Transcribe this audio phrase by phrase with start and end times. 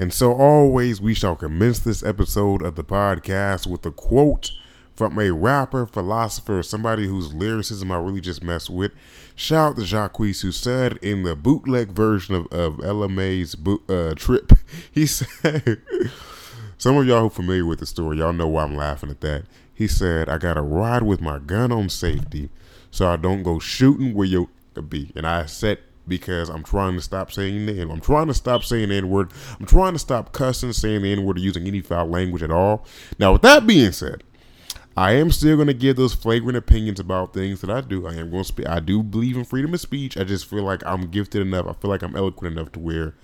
[0.00, 4.50] And so, always, we shall commence this episode of the podcast with a quote
[4.94, 8.92] from a rapper, philosopher, somebody whose lyricism I really just mess with.
[9.36, 14.14] Shout out to Jacquees, who said in the bootleg version of, of LMA's boot, uh,
[14.14, 14.52] trip,
[14.90, 15.82] he said,
[16.78, 19.20] Some of y'all who are familiar with the story, y'all know why I'm laughing at
[19.20, 19.44] that.
[19.74, 22.48] He said, I got to ride with my gun on safety
[22.90, 25.12] so I don't go shooting where you could be.
[25.14, 27.90] And I said, because I'm trying to stop saying the N.
[27.90, 29.32] I'm trying to stop saying the N word.
[29.58, 32.50] I'm trying to stop cussing, saying the N word, or using any foul language at
[32.50, 32.86] all.
[33.18, 34.24] Now, with that being said,
[34.96, 38.06] I am still going to give those flagrant opinions about things that I do.
[38.06, 38.68] I am going to speak.
[38.68, 40.16] I do believe in freedom of speech.
[40.16, 41.66] I just feel like I'm gifted enough.
[41.66, 43.14] I feel like I'm eloquent enough to where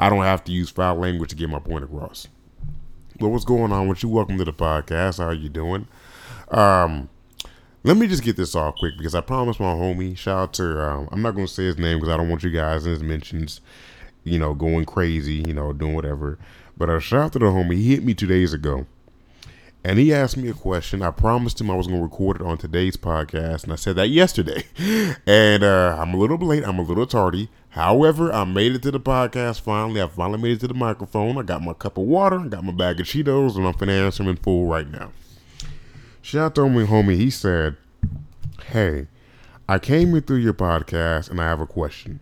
[0.00, 2.28] I don't have to use foul language to get my point across.
[3.20, 4.10] Well, what's going on with you?
[4.10, 5.18] Welcome to the podcast.
[5.18, 5.88] How are you doing?
[6.50, 7.08] Um,
[7.86, 10.16] let me just get this off quick because I promised my homie.
[10.18, 12.42] Shout out to um, I'm not going to say his name because I don't want
[12.42, 13.60] you guys in his mentions,
[14.24, 16.38] you know, going crazy, you know, doing whatever.
[16.76, 17.76] But uh, shout out to the homie.
[17.76, 18.86] He hit me two days ago
[19.86, 21.00] and he asked me a question.
[21.00, 23.94] I promised him I was going to record it on today's podcast, and I said
[23.94, 24.64] that yesterday.
[25.26, 26.64] and uh, I'm a little late.
[26.66, 27.50] I'm a little tardy.
[27.68, 30.02] However, I made it to the podcast finally.
[30.02, 31.38] I finally made it to the microphone.
[31.38, 34.06] I got my cup of water, I got my bag of Cheetos, and I'm finna
[34.06, 35.12] answer him in full right now.
[36.26, 37.14] Shout out to me, homie.
[37.14, 37.76] He said,
[38.72, 39.06] "Hey,
[39.68, 42.18] I came in through your podcast, and I have a question.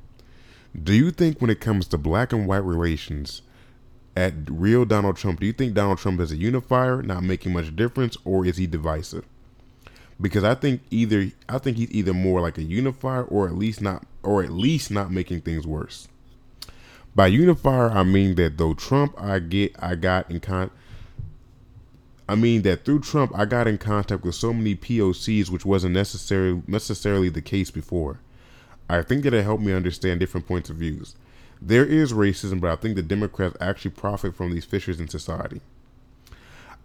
[0.76, 3.40] Do you think when it comes to black and white relations?"
[4.14, 7.74] at real Donald Trump, do you think Donald Trump is a unifier, not making much
[7.74, 9.24] difference, or is he divisive?
[10.20, 13.80] Because I think either I think he's either more like a unifier or at least
[13.80, 16.08] not or at least not making things worse.
[17.14, 20.70] By unifier, I mean that though Trump I get I got in con
[22.28, 25.94] I mean that through Trump I got in contact with so many POCs which wasn't
[25.94, 28.20] necessarily necessarily the case before.
[28.88, 31.16] I think that it helped me understand different points of views.
[31.60, 35.60] There is racism, but I think the Democrats actually profit from these fissures in society.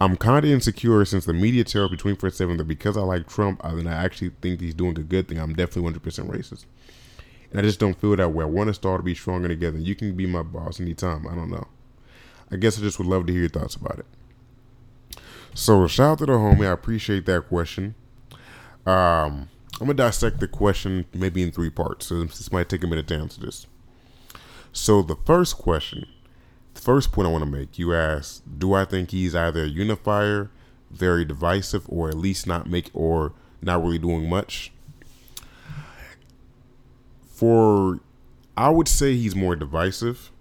[0.02, 3.60] I'm kind of insecure since the media tells between 7 that because I like Trump,
[3.66, 5.38] I, then I actually think he's doing a good thing.
[5.38, 6.66] I'm definitely 100% racist.
[7.52, 8.44] And I just don't feel that way.
[8.44, 9.78] I want us all to be stronger together.
[9.78, 11.28] You can be my boss anytime.
[11.28, 11.68] I don't know.
[12.50, 14.06] I guess I just would love to hear your thoughts about it.
[15.54, 16.68] So shout out to the homie.
[16.68, 17.96] I appreciate that question.
[18.86, 19.50] Um,
[19.80, 22.08] I'm gonna dissect the question maybe in three parts.
[22.08, 23.68] So this might take a minute to answer this.
[24.72, 26.06] So the first question,
[26.74, 29.68] the first point I want to make, you ask, do I think he's either a
[29.68, 30.50] unifier,
[30.92, 34.72] very divisive, or at least not make or not really doing much?
[37.28, 38.00] For
[38.58, 40.32] I would say he's more divisive.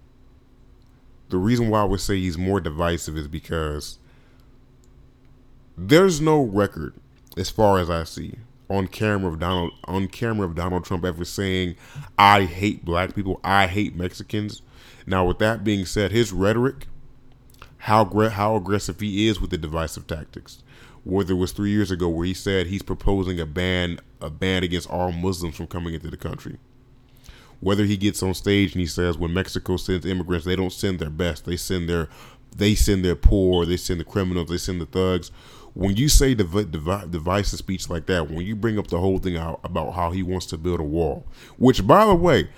[1.29, 3.97] The reason why I would say he's more divisive is because
[5.87, 6.93] there's no record,
[7.37, 8.35] as far as I see,
[8.69, 11.75] on camera of Donald on camera of Donald Trump ever saying,
[12.17, 13.39] "I hate black people.
[13.43, 14.61] I hate Mexicans."
[15.07, 16.87] Now, with that being said, his rhetoric,
[17.79, 20.61] how how aggressive he is with the divisive tactics,
[21.03, 24.63] whether it was three years ago where he said he's proposing a ban a ban
[24.63, 26.57] against all Muslims from coming into the country.
[27.61, 30.99] Whether he gets on stage and he says when Mexico sends immigrants, they don't send
[30.99, 32.07] their best, they send their
[32.55, 35.31] they send their poor, they send the criminals, they send the thugs
[35.73, 39.17] when you say div- div- divisive speech like that, when you bring up the whole
[39.19, 41.25] thing out about how he wants to build a wall,
[41.57, 42.49] which by the way,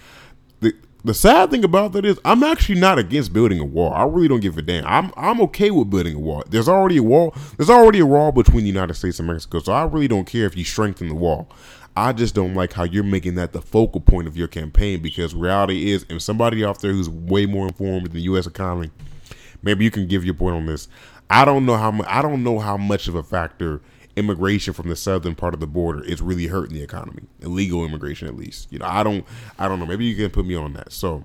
[0.60, 3.94] the the sad thing about that is I'm actually not against building a wall.
[3.94, 4.86] I really don't give a damn.
[4.86, 6.44] I'm I'm okay with building a wall.
[6.50, 7.36] There's already a wall.
[7.58, 10.46] There's already a wall between the United States and Mexico, so I really don't care
[10.46, 11.50] if you strengthen the wall.
[11.96, 15.36] I just don't like how you're making that the focal point of your campaign because
[15.36, 18.48] reality is, if somebody out there who's way more informed in the U.S.
[18.48, 18.92] economy,
[19.62, 20.88] maybe you can give your point on this.
[21.30, 22.02] I don't know how.
[22.08, 23.82] I don't know how much of a factor
[24.16, 27.24] immigration from the southern part of the border is really hurting the economy.
[27.40, 28.72] Illegal immigration, at least.
[28.72, 29.26] You know, I don't.
[29.58, 29.86] I don't know.
[29.86, 30.92] Maybe you can put me on that.
[30.92, 31.24] So,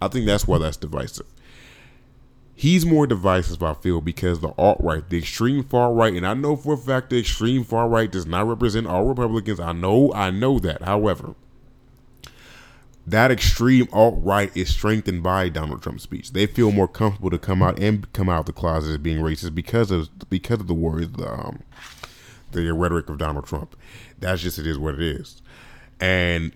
[0.00, 1.26] I think that's why that's divisive.
[2.54, 6.34] He's more divisive, I feel, because the alt right, the extreme far right, and I
[6.34, 9.58] know for a fact the extreme far right does not represent all Republicans.
[9.58, 10.82] I know, I know that.
[10.82, 11.34] However,
[13.06, 16.32] that extreme alt right is strengthened by Donald Trump's speech.
[16.32, 19.18] They feel more comfortable to come out and come out of the closet as being
[19.18, 21.62] racist because of because of the words, the, um,
[22.52, 23.76] the rhetoric of Donald Trump.
[24.18, 25.42] That's just it is what it is.
[26.00, 26.52] And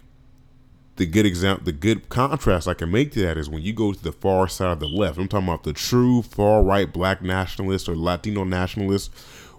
[0.96, 3.92] the good example, the good contrast I can make to that is when you go
[3.92, 5.18] to the far side of the left.
[5.18, 9.10] I'm talking about the true far right black nationalists or Latino nationalists.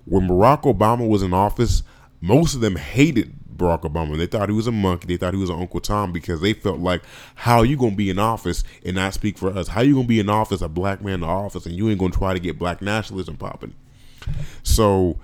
[0.06, 1.84] When Barack Obama was in office,
[2.22, 4.18] most of them hated Barack Obama.
[4.18, 5.08] They thought he was a monkey.
[5.08, 7.02] They thought he was an Uncle Tom because they felt like,
[7.36, 9.70] how you gonna be in office and not speak for us?
[9.70, 12.12] How you gonna be in office, a black man in office, and you ain't gonna
[12.12, 13.74] try to get black nationalism popping?
[14.64, 15.18] So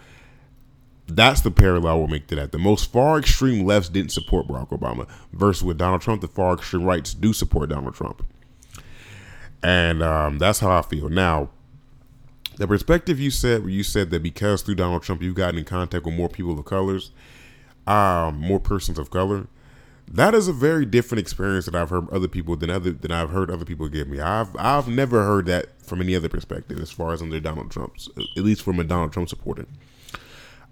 [1.08, 2.52] that's the parallel we'll make to that.
[2.52, 6.54] The most far extreme lefts didn't support Barack Obama, versus with Donald Trump, the far
[6.54, 8.26] extreme rights do support Donald Trump.
[9.62, 11.50] and um, that's how I feel now.
[12.58, 15.66] The perspective you said, where you said that because through Donald Trump you've gotten in
[15.66, 17.12] contact with more people of colors,
[17.88, 19.48] um, more persons of color,
[20.08, 23.32] that is a very different experience that I've heard other people than other than I've
[23.32, 24.20] heard other people give me.
[24.20, 28.10] I've I've never heard that from any other perspective as far as under Donald Trump's,
[28.18, 29.66] at least from a Donald Trump supporter.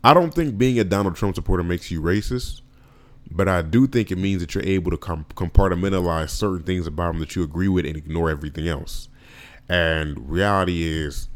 [0.03, 2.61] I don't think being a Donald Trump supporter makes you racist,
[3.29, 7.15] but I do think it means that you're able to com- compartmentalize certain things about
[7.15, 9.09] him that you agree with and ignore everything else.
[9.69, 11.29] And reality is,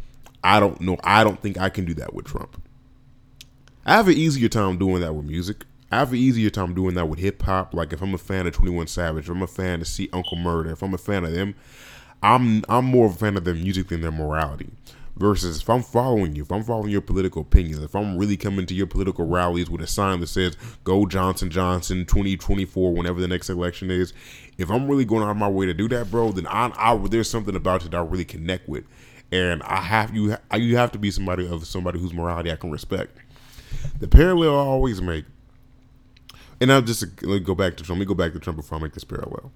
[0.43, 0.97] I don't know.
[1.03, 2.61] I don't think I can do that with Trump.
[3.87, 5.63] I have an easier time doing that with music.
[5.91, 7.75] I have an easier time doing that with hip hop.
[7.75, 10.09] Like if I'm a fan of Twenty One Savage, if I'm a fan of See
[10.11, 11.53] Uncle Murda, if I'm a fan of them,
[12.23, 14.69] I'm I'm more of a fan of their music than their morality.
[15.17, 18.65] Versus if I'm following you, if I'm following your political opinions, if I'm really coming
[18.65, 23.27] to your political rallies with a sign that says "Go Johnson Johnson 2024" whenever the
[23.27, 24.13] next election is,
[24.57, 26.97] if I'm really going out of my way to do that, bro, then I, I
[27.07, 28.83] there's something about it that I really connect with,
[29.31, 32.71] and I have you you have to be somebody of somebody whose morality I can
[32.71, 33.19] respect.
[33.99, 35.25] The parallel I always make
[36.61, 37.99] and I'll just let go back to Trump.
[37.99, 39.51] Let me go back to Trump before I make this parallel.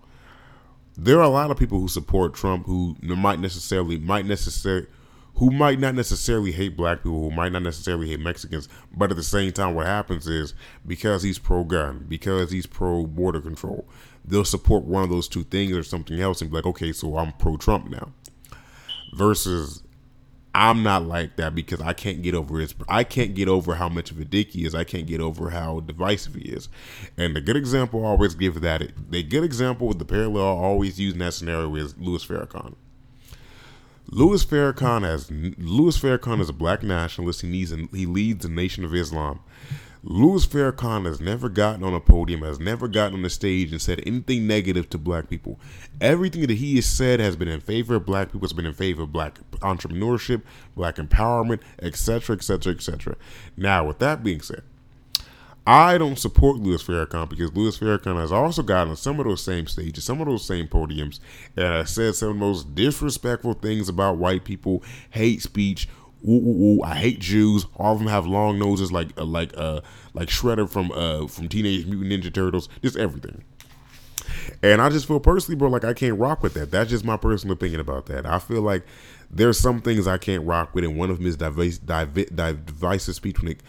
[0.97, 4.87] There are a lot of people who support Trump who might necessarily might necessarily
[5.35, 9.15] who might not necessarily hate black people, who might not necessarily hate Mexicans, but at
[9.15, 10.53] the same time, what happens is
[10.85, 13.87] because he's pro gun, because he's pro border control,
[14.25, 17.17] they'll support one of those two things or something else and be like, okay, so
[17.17, 18.11] I'm pro Trump now.
[19.13, 19.81] Versus
[20.59, 22.75] I'm not like that because I can't get over his.
[22.89, 24.75] I can't get over how much of a dick he is.
[24.75, 26.67] I can't get over how divisive he is.
[27.17, 30.61] And the good example I always give that the good example with the parallel I
[30.61, 32.75] always use in that scenario is Louis Farrakhan.
[34.11, 37.41] Louis Farrakhan has Louis Farrakhan is a black nationalist.
[37.41, 39.39] He needs he leads the Nation of Islam.
[40.01, 43.81] Louis Farrakhan has never gotten on a podium, has never gotten on the stage and
[43.81, 45.59] said anything negative to black people.
[45.99, 48.73] Everything that he has said has been in favor of black people, has been in
[48.73, 50.43] favor of black entrepreneurship,
[50.73, 53.17] black empowerment, etc., etc., etc.
[53.57, 54.63] Now, with that being said,
[55.67, 59.43] I don't support Louis Farrakhan because Louis Farrakhan has also gotten on some of those
[59.43, 61.19] same stages, some of those same podiums,
[61.57, 64.81] and has said some of the most disrespectful things about white people,
[65.11, 65.89] hate speech,
[66.27, 67.65] ooh, ooh, ooh, I hate Jews.
[67.75, 69.81] All of them have long noses, like uh, like uh
[70.13, 72.69] like Shredder from uh from Teenage Mutant Ninja Turtles.
[72.81, 73.43] Just everything.
[74.61, 76.71] And I just feel personally, bro, like I can't rock with that.
[76.71, 78.25] That's just my personal opinion about that.
[78.25, 78.83] I feel like
[79.29, 83.41] there's some things I can't rock with, and one of them is divisive, divisive speech.
[83.41, 83.63] When it,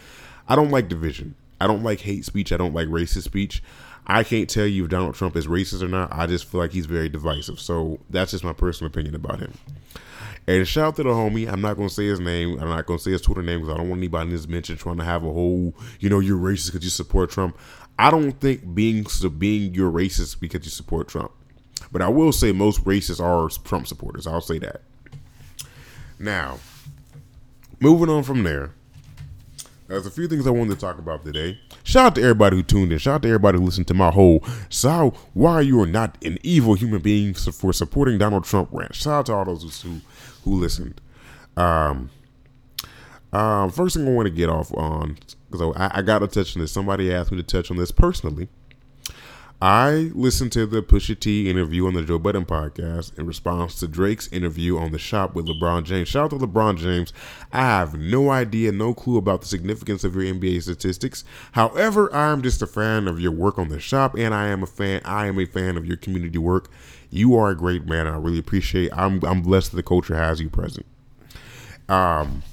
[0.49, 1.35] I don't like division.
[1.61, 2.53] I don't like hate speech.
[2.53, 3.63] I don't like racist speech.
[4.07, 6.13] I can't tell you if Donald Trump is racist or not.
[6.13, 7.61] I just feel like he's very divisive.
[7.61, 9.53] So that's just my personal opinion about him.
[10.51, 11.49] And shout out to the homie.
[11.49, 12.59] I'm not gonna say his name.
[12.59, 14.77] I'm not gonna say his Twitter name because I don't want anybody in this mention
[14.77, 17.57] trying to have a whole, you know, you're racist because you support Trump.
[18.01, 21.31] I don't think being so being you're racist because you support Trump.
[21.93, 24.27] But I will say most racists are Trump supporters.
[24.27, 24.83] I'll say that.
[26.19, 26.59] Now,
[27.79, 28.73] moving on from there,
[29.87, 31.61] there's a few things I wanted to talk about today.
[31.83, 32.99] Shout out to everybody who tuned in.
[32.99, 36.39] Shout out to everybody who listened to my whole "So why you are not an
[36.43, 38.95] evil human being for supporting Donald Trump" rant.
[38.95, 40.01] Shout out to all those who
[40.45, 41.01] who listened.
[41.57, 42.11] Um,
[43.33, 45.19] um, first thing I want to get off on
[45.51, 46.73] because I, I got to touch on this.
[46.73, 48.49] Somebody asked me to touch on this personally.
[49.63, 53.87] I listened to the Pusha T interview on the Joe Budden podcast in response to
[53.87, 56.09] Drake's interview on the shop with LeBron James.
[56.09, 57.13] Shout out to LeBron James.
[57.53, 61.25] I have no idea, no clue about the significance of your NBA statistics.
[61.53, 64.67] However, I'm just a fan of your work on the shop, and I am a
[64.67, 65.03] fan.
[65.05, 66.71] I am a fan of your community work.
[67.11, 68.07] You are a great man.
[68.07, 68.91] I really appreciate.
[68.97, 70.87] I'm I'm blessed that the culture has you present.
[71.87, 72.45] Um,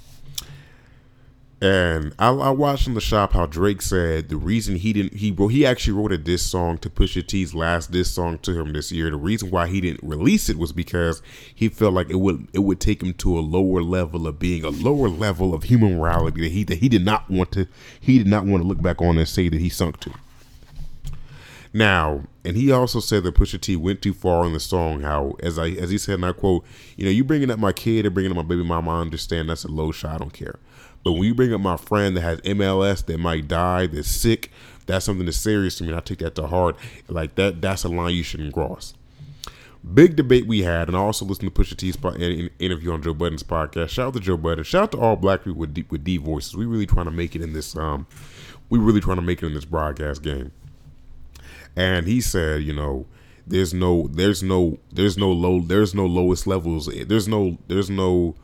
[1.60, 5.32] and I, I, watched in the shop how Drake said the reason he didn't he
[5.32, 8.74] wrote he actually wrote a diss song to Pusha T's last diss song to him
[8.74, 9.10] this year.
[9.10, 11.24] The reason why he didn't release it was because
[11.56, 14.64] he felt like it would it would take him to a lower level of being
[14.64, 17.68] a lower level of human morality that he that he did not want to
[18.00, 20.14] he did not want to look back on and say that he sunk to.
[21.74, 25.02] Now, and he also said that Pusha T went too far in the song.
[25.02, 26.64] How, as I as he said, and I quote,
[26.96, 29.50] "You know, you bringing up my kid or bringing up my baby mama, I understand
[29.50, 30.16] that's a low shot.
[30.16, 30.60] I don't care."
[31.04, 34.52] But when you bring up my friend that has MLS that might die, that's sick,
[34.86, 35.90] that's something that's serious to me.
[35.90, 36.76] And I take that to heart.
[37.08, 38.94] Like that, that's a line you shouldn't cross.
[39.94, 41.96] Big debate we had, and I also listened to Pusha T's
[42.60, 43.90] interview on Joe Budden's podcast.
[43.90, 44.64] Shout out to Joe Budden.
[44.64, 46.56] Shout out to all black people with D, with D voices.
[46.58, 47.76] We really trying to make it in this.
[47.76, 48.06] Um,
[48.70, 50.52] we really trying to make it in this broadcast game.
[51.76, 53.06] And he said, you know,
[53.46, 56.88] there's no, there's no, there's no low, there's no lowest levels.
[56.88, 58.36] There's no, there's no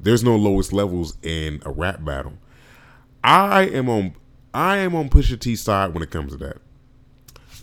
[0.00, 2.34] there's no lowest levels in a rap battle.
[3.24, 4.14] I am on
[4.54, 6.58] I am on Pusha T side when it comes to that.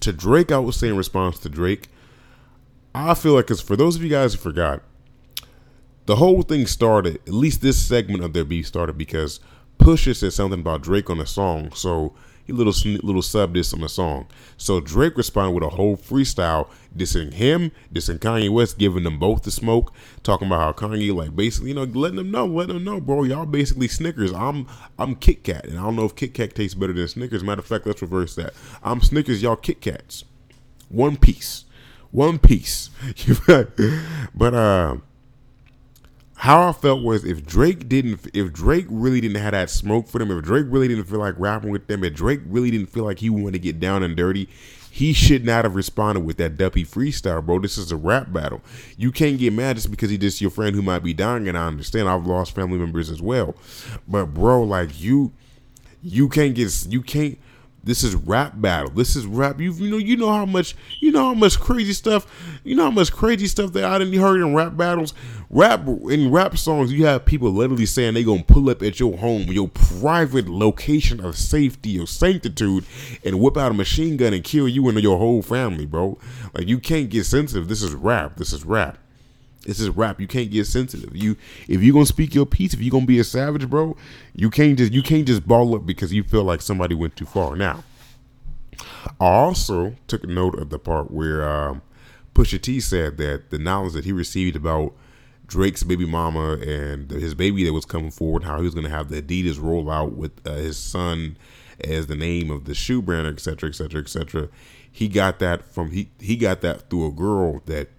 [0.02, 1.90] To Drake, I would say in response to Drake,
[2.94, 4.84] I feel like it's for those of you guys who forgot,
[6.06, 7.16] the whole thing started.
[7.28, 9.40] At least this segment of their beef started because
[9.80, 11.72] Pusha said something about Drake on the song.
[11.74, 12.13] So
[12.46, 14.28] he little little sub this on the song.
[14.58, 19.44] So Drake responded with a whole freestyle dissing him, dissing Kanye West, giving them both
[19.44, 22.84] the smoke, talking about how Kanye like basically you know letting them know, letting them
[22.84, 24.34] know, bro, y'all basically Snickers.
[24.34, 24.68] I'm
[25.00, 27.44] I'm Kit Kat, and I don't know if Kit Kat tastes better than Snickers.
[27.44, 28.54] Matter of fact, let's reverse that.
[28.84, 30.26] I'm Snickers, y'all Kit Kats.
[30.90, 31.66] One piece,
[32.12, 32.90] one piece.
[34.36, 34.98] but uh
[36.36, 40.20] how I felt was if Drake didn't, if Drake really didn't have that smoke for
[40.20, 43.04] them, if Drake really didn't feel like rapping with them, if Drake really didn't feel
[43.06, 44.50] like he wanted to get down and dirty,
[44.90, 47.60] he should not have responded with that duppy freestyle, bro.
[47.60, 48.62] This is a rap battle.
[48.98, 51.58] You can't get mad just because he just your friend who might be dying, and
[51.58, 52.10] I understand.
[52.10, 53.56] I've lost family members as well,
[54.08, 55.32] but bro, like you,
[56.02, 57.40] you can't get, you can't
[57.84, 58.92] this is rap battle.
[58.92, 59.60] This is rap.
[59.60, 62.25] You, you know you know how much you know how much crazy stuff
[62.63, 65.13] you know how much crazy stuff that I didn't heard in rap battles.
[65.50, 69.18] Rap in rap songs, you have people literally saying they gonna pull up at your
[69.18, 72.86] home, your private location of safety, your sanctitude,
[73.24, 76.18] and whip out a machine gun and kill you and your whole family, bro.
[76.54, 77.68] Like you can't get sensitive.
[77.68, 78.38] This is rap.
[78.38, 78.98] This is rap.
[79.63, 80.20] This is rap.
[80.20, 81.15] You can't get sensitive.
[81.15, 83.96] You if you're gonna speak your piece, if you're gonna be a savage, bro,
[84.36, 87.25] you can't just you can't just ball up because you feel like somebody went too
[87.25, 87.55] far.
[87.55, 87.84] Now,
[89.20, 91.82] I also took note of the part where um,
[92.34, 94.93] Pusha T said that the knowledge that he received about
[95.48, 99.10] Drake's baby mama and his baby that was coming forward, how he was gonna have
[99.10, 101.38] the Adidas roll out with uh, his son
[101.82, 104.50] as the name of the shoe brand, etc., etc., etc.
[104.91, 107.89] He got that from he he got that through a girl that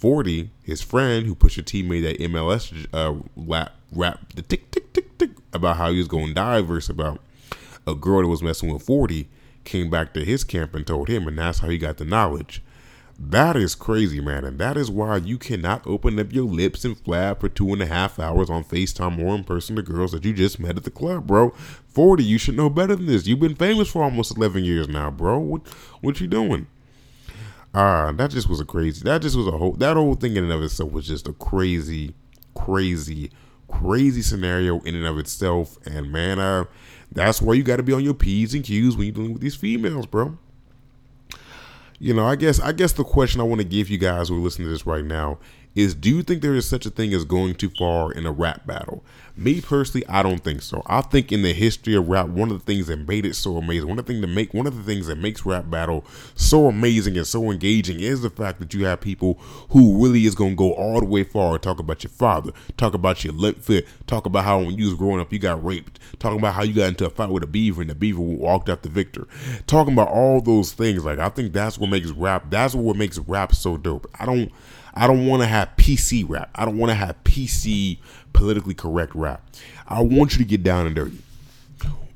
[0.00, 4.94] 40, his friend who Pusha T made that MLS uh, rap, rap the tick tick
[4.94, 7.20] tick tick about how he was going to die verse about
[7.86, 9.28] a girl that was messing with 40
[9.64, 12.62] came back to his camp and told him, and that's how he got the knowledge.
[13.18, 16.98] That is crazy, man, and that is why you cannot open up your lips and
[16.98, 20.24] flap for two and a half hours on FaceTime or in person to girls that
[20.24, 21.50] you just met at the club, bro.
[21.88, 23.26] 40, you should know better than this.
[23.26, 25.38] You've been famous for almost 11 years now, bro.
[25.38, 25.68] What,
[26.00, 26.66] what you doing?
[27.72, 29.02] Uh, that just was a crazy.
[29.04, 29.72] That just was a whole.
[29.72, 32.14] That whole thing in and of itself was just a crazy,
[32.54, 33.30] crazy,
[33.68, 35.78] crazy scenario in and of itself.
[35.86, 36.64] And man, uh,
[37.12, 39.42] that's why you got to be on your p's and q's when you're dealing with
[39.42, 40.36] these females, bro.
[42.00, 44.36] You know, I guess I guess the question I want to give you guys who
[44.36, 45.38] are listening to this right now
[45.74, 48.32] is do you think there is such a thing as going too far in a
[48.32, 49.04] rap battle?
[49.36, 50.82] Me personally, I don't think so.
[50.86, 53.56] I think in the history of rap, one of the things that made it so
[53.56, 56.04] amazing, one of the things that make one of the things that makes rap battle
[56.34, 59.34] so amazing and so engaging is the fact that you have people
[59.70, 63.24] who really is gonna go all the way far talk about your father, talk about
[63.24, 66.38] your limp fit, talk about how when you was growing up you got raped, talking
[66.38, 68.82] about how you got into a fight with a beaver and the beaver walked out
[68.82, 69.26] the victor,
[69.66, 71.04] talking about all those things.
[71.04, 72.46] Like I think that's what makes rap.
[72.50, 74.10] That's what makes rap so dope.
[74.18, 74.50] I don't.
[74.94, 76.50] I don't want to have PC rap.
[76.54, 77.98] I don't want to have PC
[78.32, 79.42] politically correct rap.
[79.86, 81.18] I want you to get down and dirty.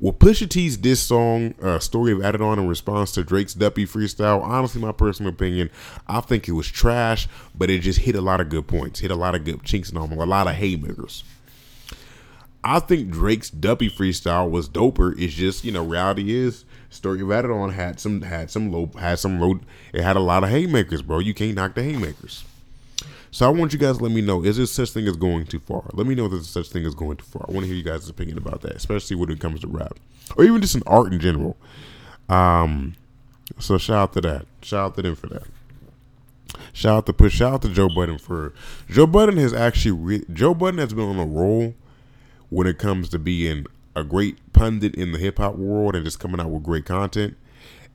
[0.00, 4.42] Well, Pusha T's diss song, uh, Story of Adidon, in response to Drake's Duppy freestyle,
[4.42, 5.70] honestly, my personal opinion,
[6.06, 9.10] I think it was trash, but it just hit a lot of good points, hit
[9.10, 11.24] a lot of good chinks in armor, a lot of haymakers.
[12.62, 15.18] I think Drake's Duppy freestyle was doper.
[15.18, 19.18] It's just, you know, reality is Story of Adidon had some had some low had
[19.18, 19.60] some low
[19.92, 21.18] it had a lot of haymakers, bro.
[21.18, 22.44] You can't knock the haymakers.
[23.34, 25.46] So I want you guys to let me know: is there such thing as going
[25.46, 25.90] too far?
[25.92, 27.44] Let me know if there's such thing as going too far.
[27.48, 29.98] I want to hear you guys' opinion about that, especially when it comes to rap
[30.36, 31.56] or even just in art in general.
[32.28, 32.94] Um,
[33.58, 34.46] so shout out to that.
[34.62, 35.48] Shout out to them for that.
[36.72, 37.34] Shout out to push.
[37.34, 38.54] Shout out to Joe Budden for
[38.88, 41.74] Joe Budden has actually re- Joe Budden has been on a roll
[42.50, 46.20] when it comes to being a great pundit in the hip hop world and just
[46.20, 47.36] coming out with great content.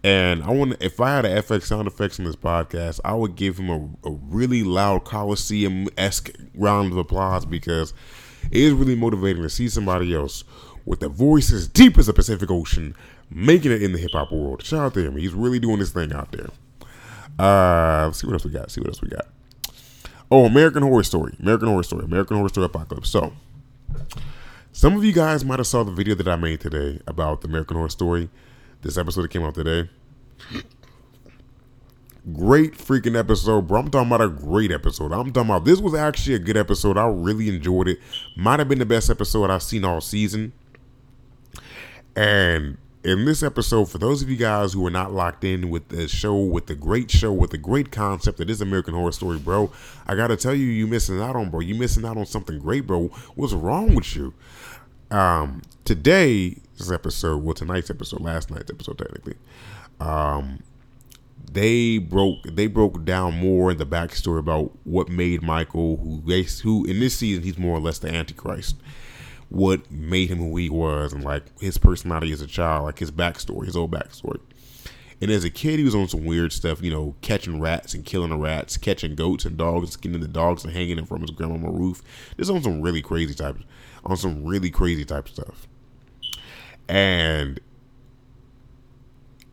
[0.04, 3.36] And I want if I had an FX sound effects in this podcast, I would
[3.36, 7.94] give him a, a really loud Coliseum esque round of applause because
[8.50, 10.46] it is really motivating to see somebody else
[10.86, 12.96] with a voice as deep as the Pacific Ocean
[13.30, 14.64] making it in the hip hop world.
[14.64, 15.18] Shout out to him.
[15.18, 16.50] He's really doing this thing out there.
[17.38, 18.72] Uh, let's see what else we got.
[18.72, 19.28] See what else we got.
[20.32, 21.36] Oh, American Horror Story.
[21.40, 22.06] American Horror Story.
[22.06, 23.10] American Horror Story Apocalypse.
[23.10, 23.34] So,
[24.72, 27.48] some of you guys might have saw the video that I made today about the
[27.48, 28.30] American Horror Story
[28.82, 29.90] this episode that came out today.
[32.34, 33.80] Great freaking episode, bro.
[33.80, 35.12] I'm talking about a great episode.
[35.12, 36.98] I'm talking about this was actually a good episode.
[36.98, 38.00] I really enjoyed it.
[38.36, 40.54] Might have been the best episode I've seen all season.
[42.16, 45.88] And in this episode, for those of you guys who are not locked in with
[45.88, 49.40] the show, with the great show, with the great concept that is American Horror Story,
[49.40, 49.72] bro,
[50.06, 51.62] I gotta tell you, you missing out on, bro.
[51.62, 53.08] You missing out on something great, bro.
[53.36, 54.34] What's wrong with you?
[55.12, 59.36] Um, today, this episode, well, tonight's episode, last night's episode, technically,
[60.00, 60.60] um,
[61.52, 66.86] they broke they broke down more in the backstory about what made Michael who who
[66.86, 68.76] in this season he's more or less the Antichrist.
[69.50, 73.10] What made him who he was and like his personality as a child, like his
[73.10, 74.40] backstory, his old backstory.
[75.22, 78.06] And as a kid, he was on some weird stuff, you know, catching rats and
[78.06, 81.32] killing the rats, catching goats and dogs, skinning the dogs and hanging them from his
[81.32, 82.04] grandma's roof.
[82.38, 83.58] This on some really crazy type,
[84.10, 85.68] on some really crazy type stuff.
[86.88, 87.60] And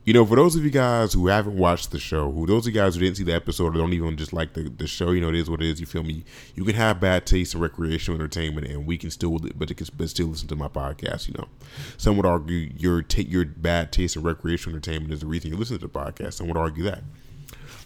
[0.06, 2.72] you know, for those of you guys who haven't watched the show, who those of
[2.72, 5.10] you guys who didn't see the episode or don't even just like the, the show,
[5.10, 5.80] you know, it is what it is.
[5.80, 6.22] You feel me?
[6.54, 10.08] You can have bad taste in recreational entertainment, and we can still, but can but
[10.08, 11.26] still listen to my podcast.
[11.26, 11.48] You know,
[11.96, 15.56] some would argue your take your bad taste in recreational entertainment is the reason you
[15.56, 16.34] listen to the podcast.
[16.34, 17.02] Some would argue that,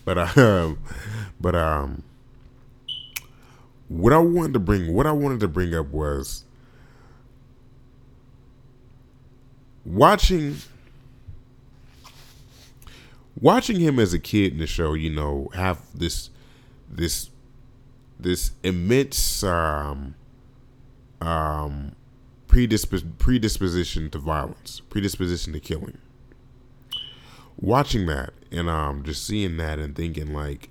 [0.04, 0.78] but um,
[1.40, 2.02] but um,
[3.88, 6.44] what I wanted to bring, what I wanted to bring up was
[9.84, 10.56] watching
[13.40, 16.30] watching him as a kid in the show, you know, have this
[16.88, 17.30] this
[18.18, 20.14] this immense um,
[21.20, 21.92] um,
[22.48, 25.98] predispos- predisposition to violence, predisposition to killing.
[27.58, 30.70] Watching that and um, just seeing that and thinking like,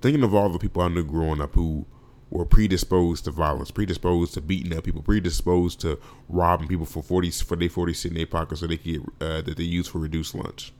[0.00, 1.86] thinking of all the people I knew growing up who
[2.32, 5.98] were predisposed to violence, predisposed to beating up people, predisposed to
[6.30, 9.42] robbing people for forty for their forty cent in their pocket so they could uh,
[9.42, 10.72] that they use for reduced lunch.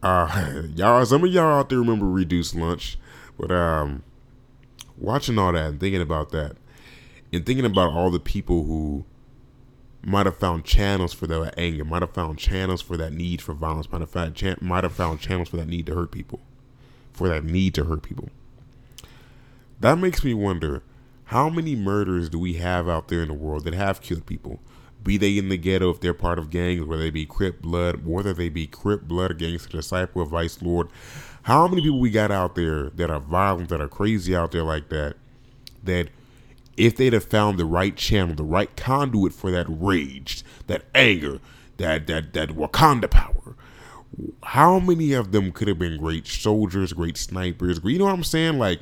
[0.00, 2.98] Uh, y'all, some of y'all out there remember reduced lunch,
[3.36, 4.04] but um,
[4.96, 6.56] watching all that and thinking about that,
[7.32, 9.04] and thinking about all the people who
[10.04, 13.54] might have found channels for that anger, might have found channels for that need for
[13.54, 16.38] violence, might have found might have found channels for that need to hurt people,
[17.12, 18.28] for that need to hurt people.
[19.80, 20.82] That makes me wonder,
[21.24, 24.60] how many murders do we have out there in the world that have killed people?
[25.02, 28.04] be they in the ghetto if they're part of gangs, whether they be Crip Blood,
[28.04, 30.88] whether they be Crip Blood or Gangster Disciple of Vice Lord.
[31.42, 34.64] How many people we got out there that are violent, that are crazy out there
[34.64, 35.16] like that,
[35.82, 36.08] that
[36.76, 41.40] if they'd have found the right channel, the right conduit for that rage, that anger,
[41.78, 43.56] that that that Wakanda power,
[44.42, 47.80] how many of them could have been great soldiers, great snipers?
[47.82, 48.58] You know what I'm saying?
[48.58, 48.80] Like,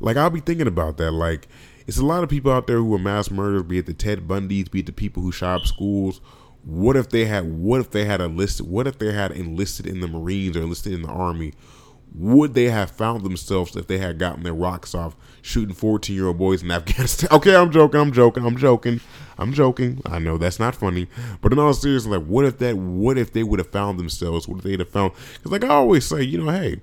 [0.00, 1.12] like I'll be thinking about that.
[1.12, 1.48] Like,
[1.86, 4.26] it's a lot of people out there who are mass murderers, be it the Ted
[4.26, 6.20] Bundys, be it the people who shot up schools.
[6.64, 7.44] What if they had?
[7.44, 8.66] What if they had enlisted?
[8.66, 11.52] What if they had enlisted in the Marines or enlisted in the Army?
[12.14, 16.28] Would they have found themselves if they had gotten their rocks off shooting 14 year
[16.28, 17.28] old boys in Afghanistan?
[17.32, 18.00] Okay, I'm joking.
[18.00, 18.46] I'm joking.
[18.46, 19.00] I'm joking.
[19.36, 20.00] I'm joking.
[20.06, 21.08] I know that's not funny,
[21.42, 22.76] but in all seriousness, like, what if that?
[22.76, 24.46] What if they would have found themselves?
[24.46, 25.12] What if they'd have found?
[25.34, 26.80] Because, like I always say, you know, hey,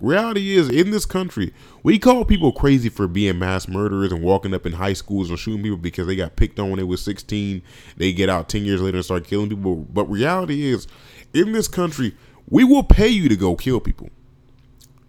[0.00, 4.52] Reality is, in this country, we call people crazy for being mass murderers and walking
[4.52, 7.02] up in high schools and shooting people because they got picked on when they was
[7.02, 7.62] 16.
[7.96, 9.76] They get out 10 years later and start killing people.
[9.76, 10.88] But reality is,
[11.32, 12.14] in this country,
[12.48, 14.10] we will pay you to go kill people.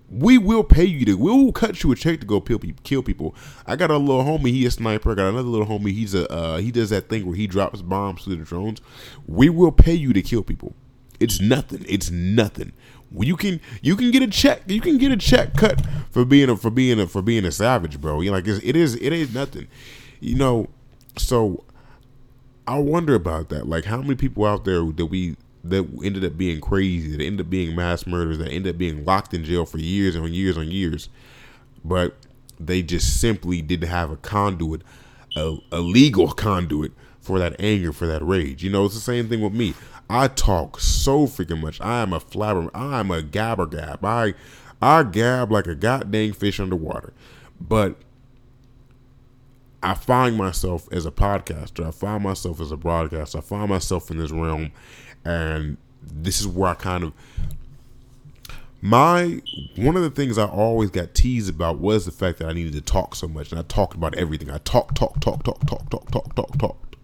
[0.09, 1.15] We will pay you to.
[1.15, 3.35] We will cut you a check to go kill people.
[3.65, 4.51] I got a little homie.
[4.51, 5.11] He a sniper.
[5.11, 5.93] I got another little homie.
[5.93, 6.31] He's a.
[6.31, 8.81] Uh, he does that thing where he drops bombs through the drones.
[9.25, 10.75] We will pay you to kill people.
[11.19, 11.85] It's nothing.
[11.87, 12.73] It's nothing.
[13.17, 14.63] You can you can get a check.
[14.67, 17.51] You can get a check cut for being a for being a for being a
[17.51, 18.21] savage bro.
[18.21, 19.67] You like it's, it is it is nothing.
[20.19, 20.69] You know
[21.17, 21.63] so
[22.67, 23.67] i wonder about that.
[23.67, 27.45] Like how many people out there that we that ended up being crazy that ended
[27.45, 30.57] up being mass murders that ended up being locked in jail for years and years
[30.57, 31.09] and years
[31.83, 32.15] but
[32.59, 34.81] they just simply didn't have a conduit
[35.35, 38.63] a, a legal conduit for that anger for that rage.
[38.63, 39.73] You know it's the same thing with me
[40.09, 41.81] I talk so freaking much.
[41.81, 42.69] I am a flabber.
[42.73, 44.03] I am a gabber gab.
[44.05, 44.33] I
[44.81, 47.13] I gab like a goddamn fish underwater.
[47.59, 47.97] But
[49.81, 51.87] I find myself as a podcaster.
[51.87, 53.37] I find myself as a broadcaster.
[53.37, 54.71] I find myself in this realm,
[55.23, 57.13] and this is where I kind of
[58.81, 59.41] my
[59.77, 62.73] one of the things I always got teased about was the fact that I needed
[62.73, 64.51] to talk so much, and I talked about everything.
[64.51, 66.95] I talk, talk, talk, talk, talk, talk, talk, talk, talk.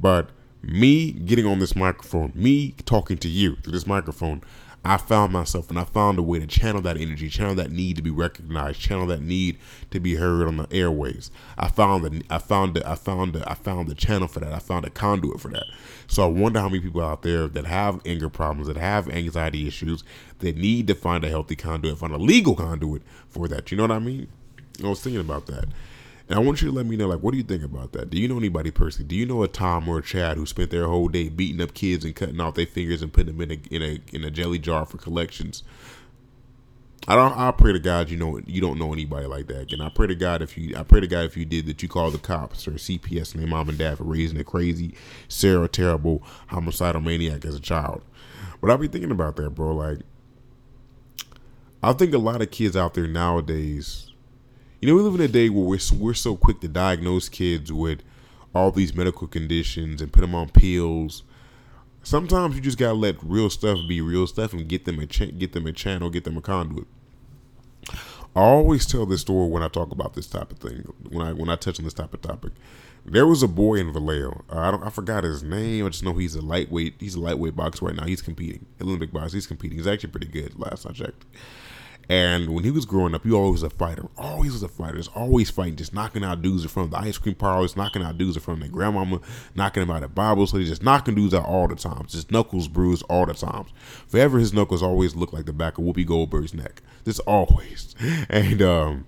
[0.00, 0.30] But
[0.62, 4.42] me getting on this microphone, me talking to you through this microphone,
[4.82, 7.96] I found myself and I found a way to channel that energy, channel that need
[7.96, 9.58] to be recognized, channel that need
[9.90, 11.30] to be heard on the airways.
[11.58, 14.54] I found the I found the I found the I found the channel for that.
[14.54, 15.66] I found a conduit for that.
[16.06, 19.66] So I wonder how many people out there that have anger problems, that have anxiety
[19.66, 20.02] issues,
[20.38, 23.70] that need to find a healthy conduit, find a legal conduit for that.
[23.70, 24.28] You know what I mean?
[24.82, 25.66] I was thinking about that.
[26.30, 28.08] And I want you to let me know, like, what do you think about that?
[28.08, 29.08] Do you know anybody personally?
[29.08, 31.74] Do you know a Tom or a Chad who spent their whole day beating up
[31.74, 34.30] kids and cutting off their fingers and putting them in a in a in a
[34.30, 35.64] jelly jar for collections?
[37.08, 37.36] I don't.
[37.36, 39.72] I pray to God you know you don't know anybody like that.
[39.72, 40.76] And I pray to God if you.
[40.76, 43.42] I pray to God if you did that you call the cops or CPS and
[43.42, 44.94] their mom and dad for raising a crazy,
[45.26, 48.02] Sarah terrible homicidal maniac as a child.
[48.60, 49.74] But I'll be thinking about that, bro.
[49.74, 49.98] Like,
[51.82, 54.09] I think a lot of kids out there nowadays,
[54.80, 57.72] you know, we live in a day where we're we're so quick to diagnose kids
[57.72, 58.00] with
[58.54, 61.22] all these medical conditions and put them on pills.
[62.02, 65.52] Sometimes you just gotta let real stuff be real stuff and get them a get
[65.52, 66.86] them a channel, get them a conduit.
[68.34, 70.90] I always tell this story when I talk about this type of thing.
[71.10, 72.52] When I when I touch on this type of topic,
[73.04, 74.44] there was a boy in Vallejo.
[74.48, 75.84] I don't I forgot his name.
[75.84, 76.94] I just know he's a lightweight.
[77.00, 78.06] He's a lightweight boxer right now.
[78.06, 79.34] He's competing Olympic box.
[79.34, 79.76] He's competing.
[79.76, 80.58] He's actually pretty good.
[80.58, 81.26] Last I checked.
[82.10, 84.08] And when he was growing up, he always was a fighter.
[84.18, 84.96] Always was a fighter.
[84.96, 88.02] Just always fighting, just knocking out dudes in front of the ice cream parlors, knocking
[88.02, 89.20] out dudes in front of their grandmama,
[89.54, 92.06] knocking them out of Bible study, just knocking dudes out all the time.
[92.08, 93.70] Just knuckles bruised all the times.
[94.08, 96.82] Forever his knuckles always looked like the back of Whoopi Goldberg's neck.
[97.04, 97.94] Just always.
[98.28, 99.06] And um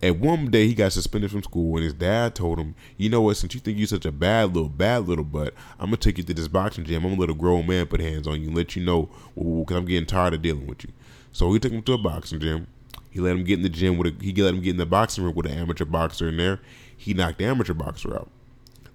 [0.00, 3.22] and one day he got suspended from school, and his dad told him, "You know
[3.22, 3.36] what?
[3.36, 6.24] Since you think you're such a bad little, bad little butt, I'm gonna take you
[6.24, 7.02] to this boxing gym.
[7.02, 9.76] I'm gonna let a grown man put hands on you and let you know, because
[9.76, 10.92] I'm getting tired of dealing with you."
[11.32, 12.66] So he took him to a boxing gym.
[13.10, 14.86] He let him get in the gym with a, he let him get in the
[14.86, 16.60] boxing room with an amateur boxer in there.
[16.96, 18.30] He knocked the amateur boxer out.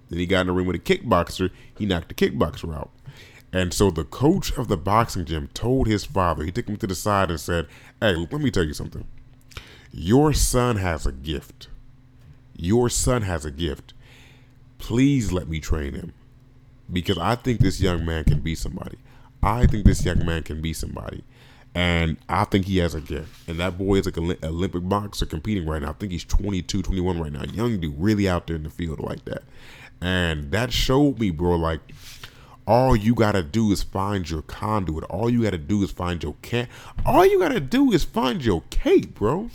[0.08, 1.50] Then he got in the ring with a kickboxer.
[1.76, 2.90] He knocked the kickboxer out.
[3.52, 6.86] And so the coach of the boxing gym told his father, he took him to
[6.86, 7.68] the side and said,
[8.00, 9.06] Hey, let me tell you something.
[9.92, 11.68] Your son has a gift.
[12.56, 13.94] Your son has a gift.
[14.78, 16.12] Please let me train him.
[16.92, 18.98] Because I think this young man can be somebody.
[19.42, 21.22] I think this young man can be somebody.
[21.74, 23.48] And I think he has a gift.
[23.48, 25.90] And that boy is like an Olympic boxer competing right now.
[25.90, 27.44] I think he's 22, 21 right now.
[27.44, 29.42] Young dude, really out there in the field like that.
[30.00, 31.80] And that showed me, bro, like,
[32.66, 35.04] all you gotta do is find your conduit.
[35.04, 36.68] All you gotta do is find your can.
[37.04, 39.50] All you gotta do is find your cape, bro.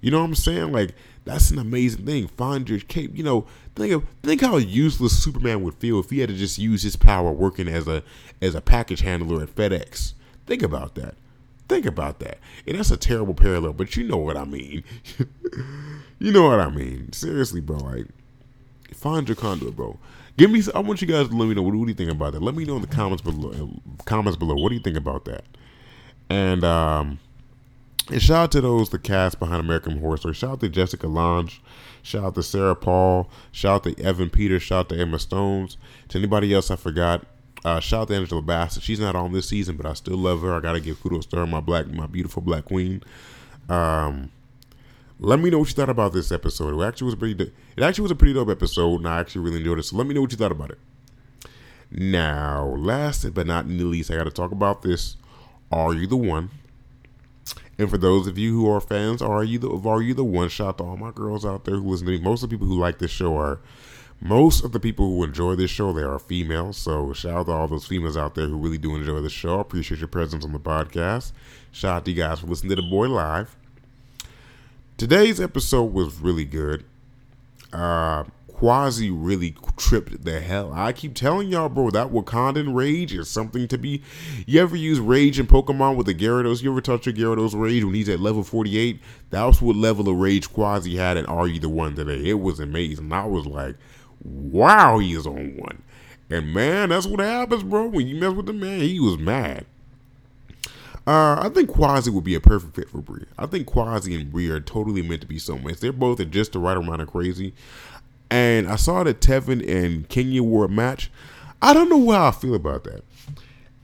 [0.00, 0.72] You know what I'm saying?
[0.72, 2.28] Like that's an amazing thing.
[2.28, 3.16] Find your cape.
[3.16, 6.58] You know, think of think how useless Superman would feel if he had to just
[6.58, 8.02] use his power working as a
[8.42, 10.12] as a package handler at FedEx.
[10.46, 11.14] Think about that.
[11.68, 12.38] Think about that.
[12.66, 14.84] And that's a terrible parallel, but you know what I mean.
[16.18, 17.12] you know what I mean.
[17.12, 17.78] Seriously, bro.
[17.78, 18.06] Like,
[18.94, 19.98] find your conduit, bro.
[20.36, 20.62] Give me.
[20.74, 21.62] I want you guys to let me know.
[21.62, 22.42] What, what do you think about that?
[22.42, 23.70] Let me know in the comments below.
[24.04, 24.54] Comments below.
[24.54, 25.44] What do you think about that?
[26.28, 27.18] And um,
[28.10, 30.34] and shout out to those the cast behind American Horror Story.
[30.34, 31.50] Shout out to Jessica Lange.
[32.02, 33.28] Shout out to Sarah Paul.
[33.50, 34.62] Shout out to Evan Peters.
[34.62, 35.76] Shout out to Emma Stones.
[36.08, 37.26] To anybody else I forgot,
[37.66, 38.84] uh, shout out to Angela Bassett.
[38.84, 40.54] She's not on this season, but I still love her.
[40.54, 43.02] I gotta give kudos to her, my black, my beautiful black queen.
[43.68, 44.30] Um,
[45.18, 46.80] let me know what you thought about this episode.
[46.80, 47.52] It actually was a pretty.
[47.76, 49.82] It actually was a pretty dope episode, and I actually really enjoyed it.
[49.82, 50.78] So let me know what you thought about it.
[51.90, 55.16] Now, last but not least, I got to talk about this.
[55.72, 56.50] Are you the one?
[57.78, 60.50] And for those of you who are fans, are you the are you the one?
[60.50, 62.20] Shout out to all my girls out there who listen to me.
[62.20, 63.58] Most of the people who like this show are
[64.20, 66.72] most of the people who enjoy this show, they are female.
[66.72, 69.60] So shout out to all those females out there who really do enjoy the show.
[69.60, 71.32] Appreciate your presence on the podcast.
[71.72, 73.54] Shout out to you guys for listening to the boy live.
[74.96, 76.84] Today's episode was really good.
[77.72, 78.24] Uh
[78.58, 80.72] Kwasi really tripped the hell.
[80.72, 84.02] I keep telling y'all, bro, that Wakandan rage is something to be.
[84.46, 86.62] You ever use rage in Pokemon with the Gyarados?
[86.62, 88.98] You ever touch your Gyarados rage when he's at level 48?
[89.30, 92.30] That was what level of rage Kwasi had in Are You the One today.
[92.30, 93.12] It was amazing.
[93.12, 93.76] I was like,
[94.22, 95.82] wow, he is on one.
[96.30, 97.86] And man, that's what happens, bro.
[97.86, 99.64] When you mess with the man, he was mad.
[101.06, 103.26] Uh, I think Kwasi would be a perfect fit for Brie.
[103.38, 105.78] I think Kwasi and Brie are totally meant to be soulmates.
[105.78, 107.54] They're both just the right amount of crazy.
[108.28, 111.12] And I saw that Tevin and Kenya were a match.
[111.62, 113.04] I don't know how I feel about that.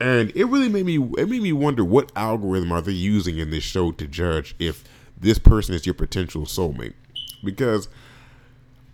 [0.01, 3.51] And it really made me it made me wonder what algorithm are they using in
[3.51, 4.83] this show to judge if
[5.17, 6.93] this person is your potential soulmate.
[7.41, 7.87] Because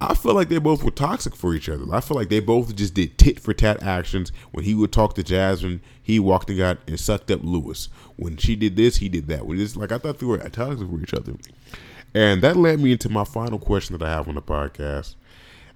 [0.02, 1.84] I feel like they both were toxic for each other.
[1.94, 4.32] I feel like they both just did tit for tat actions.
[4.52, 7.90] When he would talk to Jasmine, he walked and got and sucked up Lewis.
[8.16, 9.46] When she did this, he did that.
[9.46, 11.34] When it's like I thought they were toxic for each other.
[12.14, 15.16] And that led me into my final question that I have on the podcast.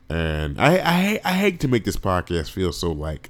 [0.09, 3.29] And I I, I hate to make this podcast feel so like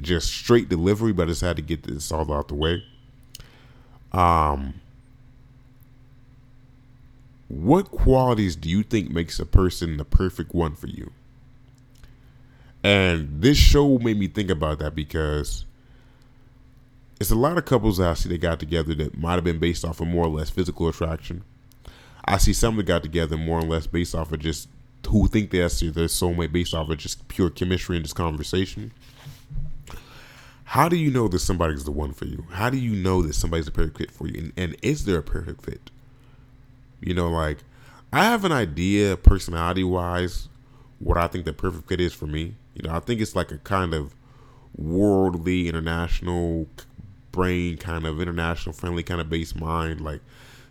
[0.00, 2.82] just straight delivery, but I just had to get this all out the way.
[4.12, 4.80] Um
[7.48, 11.12] what qualities do you think makes a person the perfect one for you?
[12.82, 15.64] And this show made me think about that because
[17.20, 19.58] it's a lot of couples that I see that got together that might have been
[19.58, 21.44] based off of more or less physical attraction.
[22.24, 24.68] I see some that got together more or less based off of just
[25.08, 28.92] who think they're their soulmate based off of just pure chemistry and just conversation.
[30.64, 32.46] How do you know that somebody's the one for you?
[32.50, 34.40] How do you know that somebody's a perfect fit for you?
[34.40, 35.90] And, and is there a perfect fit?
[37.00, 37.58] You know, like
[38.12, 40.48] I have an idea personality wise
[40.98, 42.54] what I think the perfect fit is for me.
[42.74, 44.14] You know, I think it's like a kind of
[44.76, 46.66] worldly, international
[47.30, 50.20] brain, kind of international friendly, kind of base mind, like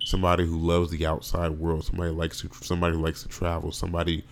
[0.04, 4.24] somebody who loves the outside world, somebody likes to, somebody who likes to travel, somebody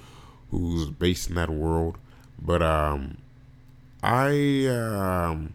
[0.49, 1.97] who's based in that world.
[2.41, 3.17] But um,
[4.03, 5.53] I um,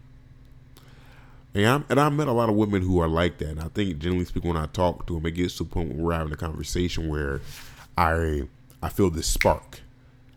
[1.57, 3.49] and, i and I met a lot of women who are like that.
[3.49, 5.93] And I think generally speaking, when I talk to them, it gets to a point
[5.93, 7.41] where we're having a conversation where
[7.97, 8.43] I
[8.81, 9.81] I feel this spark.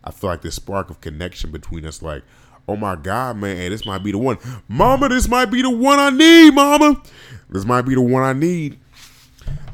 [0.02, 2.00] I feel like this spark of connection between us.
[2.00, 2.22] Like,
[2.66, 4.38] oh my God, man, this might be the one.
[4.68, 7.02] Mama, this might be the one I need, Mama.
[7.50, 8.78] This might be the one I need.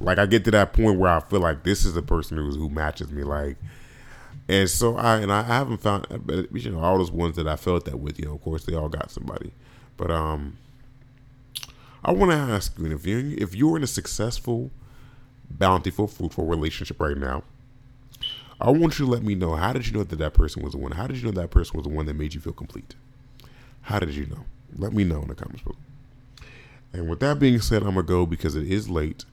[0.01, 2.57] Like I get to that point where I feel like this is the person who's
[2.57, 3.23] who matches me.
[3.23, 3.57] Like,
[4.49, 6.07] and so I and I haven't found,
[6.53, 8.19] you know, all those ones that I felt that with.
[8.19, 9.53] You know, of course, they all got somebody,
[9.97, 10.59] but um,
[12.07, 14.71] I want to ask you if you if you're in a successful,
[15.51, 17.42] bountiful, fruitful relationship right now.
[18.61, 20.71] I want you to let me know how did you know that that person was
[20.71, 20.92] the one?
[20.92, 22.95] How did you know that person was the one that made you feel complete?
[23.83, 24.45] How did you know?
[24.77, 25.77] Let me know in the comments below.
[26.92, 29.25] And with that being said, I'm gonna go because it is late.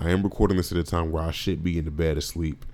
[0.00, 2.64] I am recording this at a time where I should be in the bed asleep.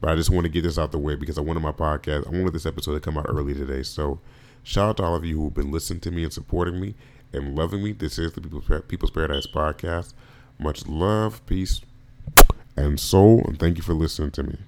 [0.00, 2.28] But I just want to get this out the way because I wanted my podcast,
[2.28, 3.82] I wanted this episode to come out early today.
[3.82, 4.20] So
[4.62, 6.94] shout out to all of you who've been listening to me and supporting me
[7.32, 7.92] and loving me.
[7.92, 10.12] This is the People's, People's Paradise Podcast.
[10.58, 11.80] Much love, peace,
[12.76, 13.42] and soul.
[13.46, 14.58] And thank you for listening to me.